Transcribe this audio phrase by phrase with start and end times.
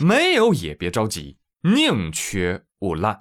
[0.00, 3.16] 没有也别着急，宁缺毋滥。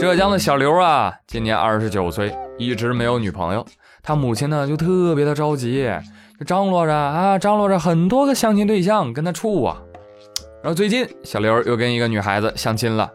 [0.00, 3.66] 浙江的小刘啊，今年二十九岁，一直没有女朋友。
[4.02, 5.86] 他母亲呢就特别的着急，
[6.38, 9.82] 就张罗着啊，张罗着很多个相亲对象跟他处啊。
[10.62, 13.10] 然后最近小刘又跟一个女孩子相亲了，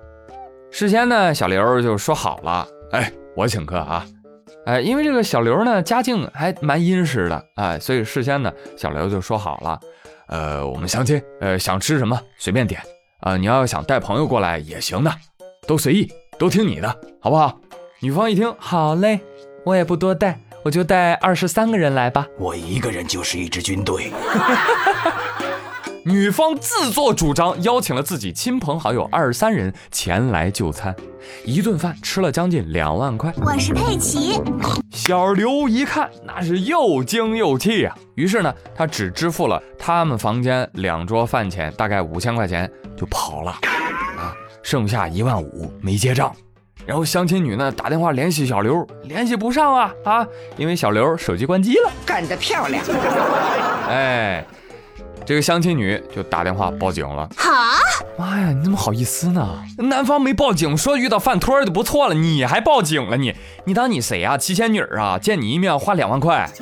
[0.70, 4.06] 事先呢小刘就说好了，哎，我请客啊，
[4.68, 9.80] 哎，因为这个小刘呢家境还蛮殷实的，哎，所以事先呢小刘就说好了，
[10.32, 12.82] 呃，我们相亲，呃，想吃什么随便点
[13.20, 15.14] 啊，你要想带朋友过来也行的，
[15.68, 16.12] 都随意。
[16.40, 16.88] 都听你的，
[17.20, 17.60] 好不好？
[18.00, 19.20] 女方一听，好嘞，
[19.64, 22.26] 我也不多带，我就带二十三个人来吧。
[22.40, 24.12] 我一个人就是一支军队。
[26.04, 30.96] 女方自作主张邀请了自己亲朋好友二十三人前来就餐，
[31.46, 33.32] 一顿饭吃了将近两万块。
[33.46, 34.42] 我是佩奇。
[34.92, 37.96] 小刘一看，那是又惊又气啊。
[38.16, 43.52] 于是呢，他只支付了他们房间两桌饭钱，大概五千块钱，就跑了。
[44.18, 46.32] 啊剩下一万五没结账，
[46.86, 51.92] 然后相亲女呢打电话联系小刘，联系不上啊啊，因为小刘手机关机了。
[52.06, 52.84] 干得漂亮！
[55.22, 57.28] 哎，这个相亲女就打电话报警了。
[57.38, 57.78] 哈，
[58.18, 59.64] 妈呀，你怎么好意思呢？
[59.78, 63.18] 男方没报警，说遇到饭托就不错了，你还报警了？
[63.18, 64.38] 你你当你谁啊？
[64.38, 65.18] 七仙女啊？
[65.20, 66.50] 见你一面花两万块？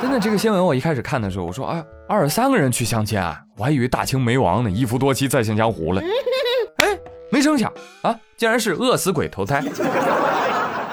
[0.00, 6.02] 真的，这个新闻我一开始看的时候，我说啊，二十三个人去相亲，啊我还以为大清没亡呢，一夫多妻再现江湖了。
[6.76, 6.98] 哎
[7.30, 7.72] 没成想
[8.02, 9.62] 啊，竟然是饿死鬼投胎。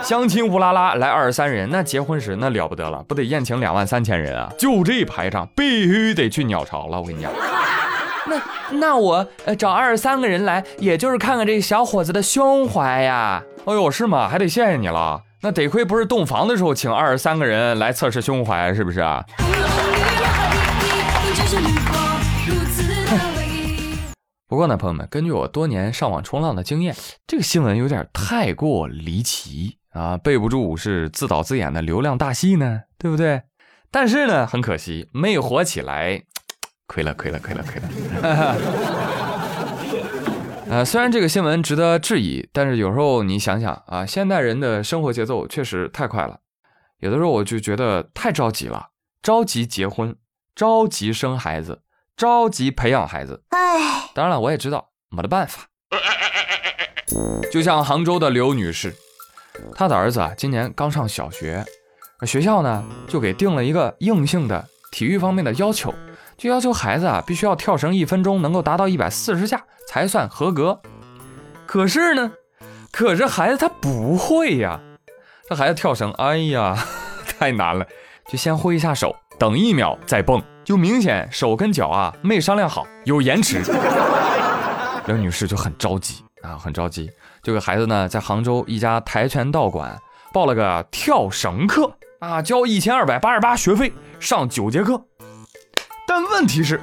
[0.02, 4.52] 相亲乌拉拉来二十三人，那结婚时那了不得了，不得宴请两万三千人啊！
[4.58, 7.00] 就这排场，必须得去鸟巢了。
[7.00, 7.32] 我跟你讲，
[8.26, 13.44] 那那我呃找二十三个人来，也就是看看这小伙子的胸怀呀。
[13.66, 14.28] 哎呦，是吗？
[14.28, 15.22] 还得谢谢你了。
[15.42, 19.24] 那得亏不是洞房的时候请二十三个人来测试胸怀，是不是啊？
[24.48, 26.96] 不过呢，朋友们，根据我多年上网冲浪的经验，
[27.28, 33.42] 这个新闻有点太过离奇啊，备不住是自导自演的流量大戏呢，对不对？
[33.92, 36.24] 但是呢，很可惜没火起来，
[36.88, 37.90] 亏了，亏了，亏了，亏了。
[40.70, 46.40] 呃，虽然这个新闻值得质疑，但是有时候你想想啊，现代人的生活节奏确实太快了，
[47.00, 48.90] 有的时候我就觉得太着急了，
[49.22, 50.16] 着急结婚，
[50.56, 51.82] 着急生孩子。
[52.20, 55.70] 着急培养孩子，哎，当然了，我也知道没得办法。
[57.50, 58.94] 就像杭州的刘女士，
[59.76, 61.64] 他的儿子啊，今年刚上小学，
[62.26, 65.94] 学校呢就给定了一个硬性的体育方面的要求，
[66.38, 70.82] 就要求孩子啊必须要跳绳一分钟能够达到一百四十下才算合格。
[71.66, 72.32] 可是呢，
[72.92, 74.80] 可是孩子他不会呀，
[75.48, 76.76] 这孩子跳绳，哎呀，
[77.40, 77.86] 太难了，
[78.28, 79.16] 就先挥一下手。
[79.38, 83.62] 等一秒再蹦，就明显手跟脚啊没商量好，有延迟。
[85.08, 87.10] 刘女士就很着急啊，很着急，
[87.42, 89.98] 就给孩子呢在杭州一家跆拳道馆
[90.34, 95.02] 报了个跳绳课啊，交一千二百八十八学费，上九节课。
[96.08, 96.82] 但问题是，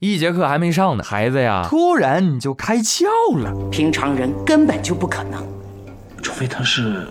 [0.00, 3.04] 一节课还没上呢，孩子呀突然就开窍
[3.36, 3.52] 了。
[3.70, 5.46] 平常人根本就不可能，
[6.22, 7.06] 除非他是。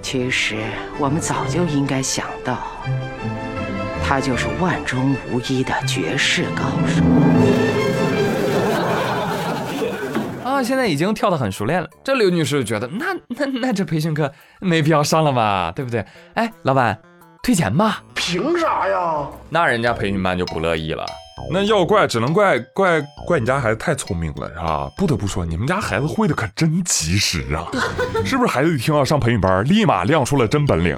[0.00, 0.56] 其实
[0.98, 2.58] 我们早就应该想到。
[4.04, 7.02] 他就是万中无一的绝世高手
[10.62, 10.64] 啊！
[10.64, 11.88] 现在已经跳得很熟练了。
[12.04, 16.04] 这刘女士觉得，那那那这培训课没必要上了吧，对不对？
[16.34, 16.98] 哎，老板，
[17.42, 18.02] 退钱吧？
[18.14, 19.26] 凭啥呀？
[19.50, 21.04] 那人家培训班就不乐意了。
[21.50, 24.88] 那要怪，只能怪怪怪你家孩子太聪明了，是吧？
[24.96, 27.66] 不得不说，你们家孩子会的可真及时啊！
[28.24, 30.96] 是不是孩子一听要上培训班，立马亮出了真本领？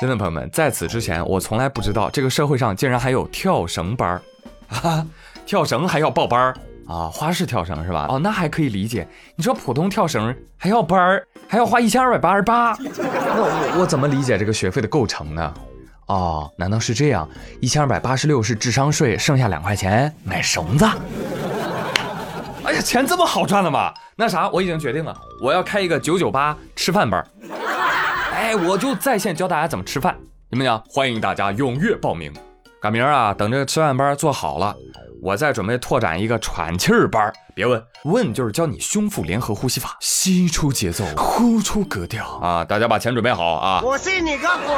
[0.00, 4.22] 真的朋友们，在此之前，我从来不知道这个社会上竟然还有跳绳班儿
[4.82, 5.04] 啊！
[5.44, 6.56] 跳绳还要报班儿
[6.90, 7.08] 啊？
[7.12, 8.06] 花式跳绳是吧？
[8.08, 9.06] 哦，那还可以理解。
[9.36, 15.54] 你说普通跳绳还要班儿，还要花一千二百八十八，我我我怎么理解这个学费的构成呢？
[16.06, 17.28] 哦，难道是这样？
[17.60, 20.84] 一千二百八十六是智商税，剩下两块钱买绳子。
[22.64, 23.94] 哎呀，钱这么好赚的吗？
[24.16, 27.24] 那啥，我已经决定了，我要开一个九九八吃饭班。
[28.34, 30.16] 哎，我就在线教大家怎么吃饭，
[30.50, 30.82] 怎么样？
[30.88, 32.32] 欢迎大家踊跃报名。
[32.82, 34.74] 赶明儿啊，等这个吃饭班做好了，
[35.22, 37.30] 我在准备拓展一个喘气儿班。
[37.54, 42.64] 别问，问就是教你胸腹联合呼吸法，吸出节奏，呼出格调啊！
[42.64, 43.82] 大家把钱准备好啊！
[43.84, 44.74] 我信你个鬼！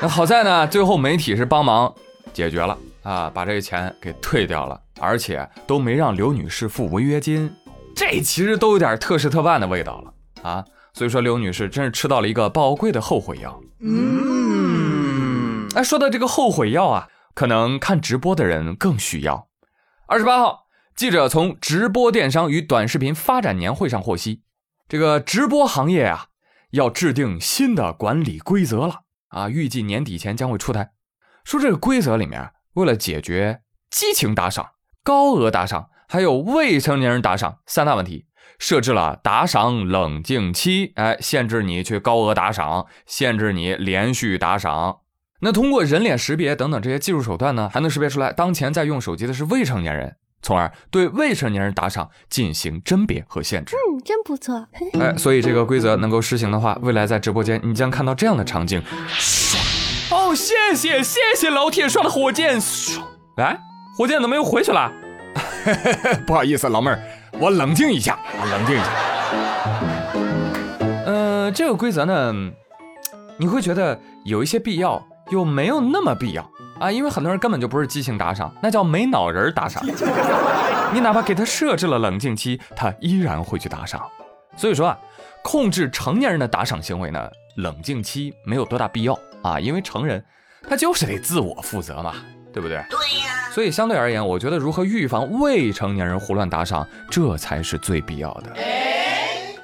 [0.00, 1.92] 那好在呢，最后媒体是帮忙
[2.32, 7.52] 解决了啊，把这个钱给退掉了，而且都没让刘女士付违约金。
[7.96, 10.64] 这其实都有点特事特办的味道了啊！
[10.94, 13.60] 所以说刘女士真是吃到了一个宝贵的后悔药。
[13.80, 14.41] 嗯，
[15.74, 19.48] 哎，说到这个后悔药啊，可能看直播的人更需要。
[20.06, 24.42] 二十八号，记者从直播电商与短视频发展年会上获悉，
[24.86, 26.26] 这个直播行业啊，
[26.72, 30.90] 要制定新的管理规则了啊，预计年底前将会出台。
[31.44, 34.72] 说这个规则里面，为了解决激情打赏、
[35.02, 38.26] 高额打赏，还有未成年人打赏三大问题。
[38.58, 44.98] 设置了打赏冷静期，哎，限制你去高额打赏，限制你连续打赏。
[45.44, 53.74] 那通过人脸识别等等这些技术手段呢，还能识别出来当前在用手机的是未成年人，从而对未成年人打赏进行甄别和限制。
[53.74, 54.64] 嗯，真不错。
[55.00, 58.80] 哎，所以这个规则能够实行的话，未来在直播间你将看到这样的场景：
[59.18, 59.56] 唰！
[60.14, 63.00] 哦，谢谢谢谢老铁刷的火箭，唰！
[63.38, 63.58] 哎，
[63.98, 64.92] 火箭怎么又回去了？
[66.24, 67.02] 不好意思，老妹儿。
[67.40, 68.84] 我冷静一下我，冷静一下。
[71.06, 72.32] 呃，这个规则呢，
[73.38, 76.48] 你会觉得有一些必要，又没有那么必要
[76.78, 79.82] 啊，因为很多人根本就不是激情打赏，那叫没脑仁打赏。
[80.92, 84.00] 你哪怕给他设置了冷静期，他依然会去打赏。
[84.56, 84.98] 所以说啊，
[85.42, 90.22] 控制成年人的打赏行为呢，冷静期没有多大必要啊，因为成人
[90.68, 92.14] 他就是得自我负责嘛。
[92.52, 92.76] 对不对？
[92.90, 93.48] 对呀。
[93.50, 98.52] 所以相对而言，我觉得如何预防未成年人胡乱打赏，这才是最必要的。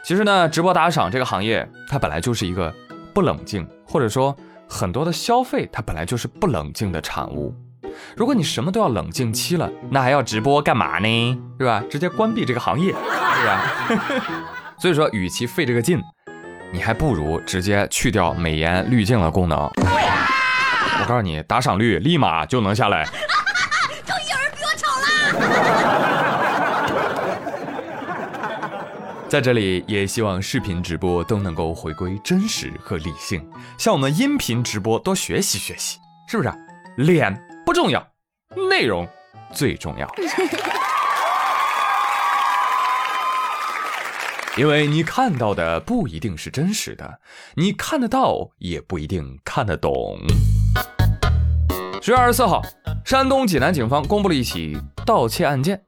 [0.03, 2.75] 其实呢，直播打赏这个行业，它本来就是一个
[3.13, 4.35] 不冷静，或者说
[4.69, 7.55] 很多的消费，它本来就是不冷静的产物。
[8.15, 11.39] 如果你什么都要冷静期了，那还要直播干嘛呢？
[11.59, 11.83] 是吧？
[11.91, 13.63] 直接关闭这个行业，是吧？
[14.79, 16.01] 所以说，与其费这个劲，
[16.71, 19.59] 你还不如直接去掉美颜滤镜的功能。
[19.59, 23.05] 我告诉你，打赏率立马就能下来。
[24.05, 25.03] 终于有人比我丑了。
[29.29, 33.47] 在这里，也希望视频直播都能够回归真实和理性，
[33.77, 36.51] 向我们音频直播多学习学习，是不是？
[36.97, 38.09] 脸不重要，
[38.71, 39.07] 内容
[39.53, 40.11] 最重要。
[44.57, 47.21] 因为你看到的不一定是真实的，
[47.55, 50.19] 你看得到也不一定看得懂。
[52.01, 52.63] 十月二十四号，
[53.05, 55.83] 山东济南警方公布了一起盗窃案件，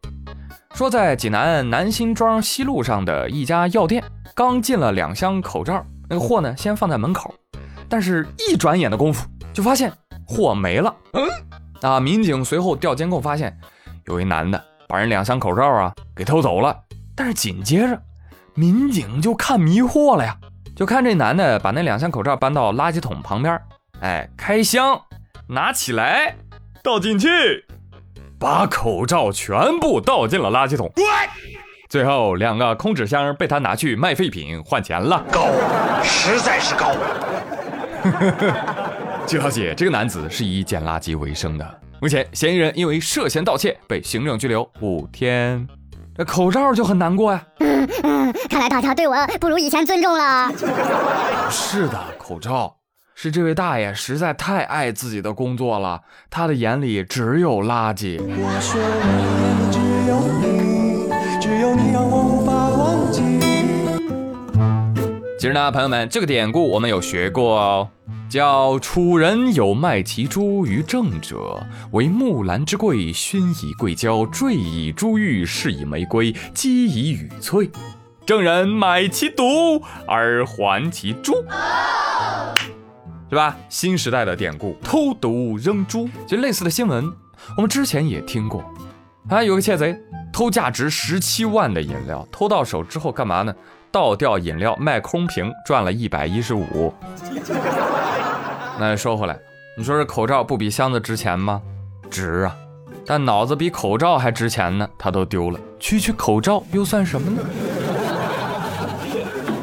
[0.80, 4.02] 说在济南南辛庄西路上的一家药店，
[4.34, 7.34] 刚进了两箱口罩，那个货呢先放在门口，
[7.86, 9.92] 但是一转眼的功夫就发现
[10.26, 10.96] 货没了。
[11.12, 11.28] 嗯，
[11.82, 13.54] 啊，民警随后调监控发现，
[14.06, 16.74] 有一男的把人两箱口罩啊给偷走了，
[17.14, 18.00] 但是紧接着
[18.54, 20.34] 民警就看迷惑了呀，
[20.74, 23.60] 就看这男的把那两箱口罩搬到垃圾桶旁边，
[24.00, 24.98] 哎，开箱。
[25.46, 26.36] 拿起来，
[26.82, 27.66] 倒进去，
[28.40, 30.90] 把口罩全部倒进了垃圾桶。
[31.90, 35.22] 最后两个空纸箱被他拿去卖废品换钱了。
[35.30, 35.48] 高，
[36.02, 36.92] 实在是高。
[39.26, 41.80] 据了解，这个男子是以捡垃圾为生的。
[42.00, 45.68] 目前，嫌疑人因为涉嫌盗窃被行政拘留五天。
[46.16, 47.44] 这口罩就很难过呀。
[47.58, 50.50] 嗯嗯，看来大家对我不如以前尊重了。
[51.50, 52.74] 是的，口罩。
[53.22, 56.00] 是这位大爷实在太爱自己的工作了，
[56.30, 58.18] 他的眼里只有垃圾。
[65.38, 67.88] 其实呢，朋友们，这个典故我们有学过哦，
[68.30, 77.70] 叫“楚人有卖其珠于郑者，为木兰之贵，熏以桂胶，缀以珠玉，饰以玫瑰，积以羽翠。
[78.24, 79.44] 郑人买其毒
[80.06, 81.34] 而还其珠。”
[83.30, 83.56] 是吧？
[83.68, 87.10] 新时代的典故，偷毒扔猪，就类似的新闻，
[87.56, 88.62] 我们之前也听过。
[89.28, 89.96] 啊，有个窃贼
[90.32, 93.54] 偷价值十七万的饮料，偷到手之后干嘛呢？
[93.92, 96.92] 倒掉饮料卖空瓶，赚了一百一十五。
[98.78, 99.38] 那说回来，
[99.78, 101.62] 你说这口罩不比箱子值钱吗？
[102.10, 102.56] 值啊！
[103.06, 107.42] 但脑子比口罩还值钱呢，他都丢了，区区口罩又算什么呢？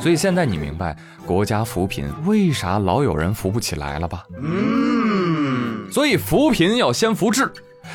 [0.08, 0.96] 所以现在你明白
[1.26, 4.24] 国家扶贫为啥老有人扶不起来了吧？
[4.42, 7.52] 嗯，所以扶贫要先扶志，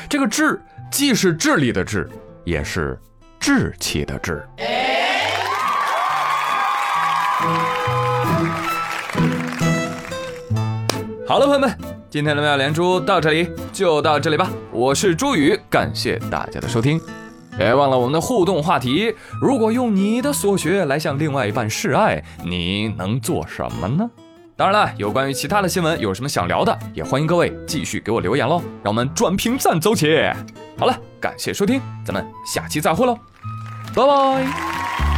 [0.07, 2.07] 这个志既是智力的智，
[2.43, 2.95] 也是
[3.39, 4.47] 志气的志。
[11.27, 11.75] 好了，朋友们，
[12.11, 14.51] 今天的妙连珠到这里就到这里吧。
[14.71, 17.01] 我是朱宇，感谢大家的收听。
[17.57, 24.09] 别忘了我们的互动话题，如果用你的所学来向另外一半示爱，你能做什么呢？
[24.55, 28.61] 当然了，有关于其他的新闻，有什么想聊的，也欢迎各位继续给我留言喽。
[28.83, 30.07] 让我们转评赞走起！
[30.77, 33.17] 好了，感谢收听，咱们下期再会喽，
[33.95, 35.12] 拜拜。